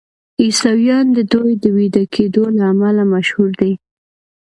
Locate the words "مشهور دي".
3.13-3.73